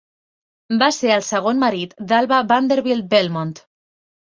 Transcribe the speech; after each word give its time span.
Va 0.83 0.87
ser 0.95 1.11
el 1.17 1.25
segon 1.27 1.61
marit 1.65 1.95
d'Alva 2.13 2.41
Vanderbilt 2.55 3.09
Belmont. 3.15 3.57